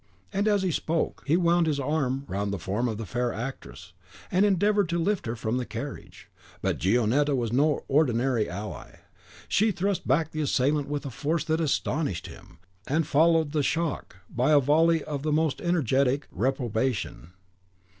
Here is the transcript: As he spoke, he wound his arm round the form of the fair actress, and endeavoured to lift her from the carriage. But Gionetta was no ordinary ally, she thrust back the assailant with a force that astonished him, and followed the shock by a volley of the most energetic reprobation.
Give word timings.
As 0.33 0.63
he 0.63 0.71
spoke, 0.71 1.21
he 1.27 1.37
wound 1.37 1.67
his 1.67 1.79
arm 1.79 2.25
round 2.27 2.51
the 2.51 2.57
form 2.57 2.87
of 2.87 2.97
the 2.97 3.05
fair 3.05 3.31
actress, 3.31 3.93
and 4.31 4.43
endeavoured 4.43 4.89
to 4.89 4.97
lift 4.97 5.27
her 5.27 5.35
from 5.35 5.57
the 5.57 5.63
carriage. 5.65 6.27
But 6.63 6.79
Gionetta 6.79 7.35
was 7.35 7.53
no 7.53 7.85
ordinary 7.87 8.49
ally, 8.49 8.95
she 9.47 9.69
thrust 9.69 10.07
back 10.07 10.31
the 10.31 10.41
assailant 10.41 10.87
with 10.87 11.05
a 11.05 11.11
force 11.11 11.43
that 11.43 11.61
astonished 11.61 12.25
him, 12.25 12.57
and 12.87 13.05
followed 13.05 13.51
the 13.51 13.61
shock 13.61 14.15
by 14.27 14.53
a 14.53 14.59
volley 14.59 15.03
of 15.03 15.21
the 15.21 15.31
most 15.31 15.61
energetic 15.61 16.27
reprobation. 16.31 17.33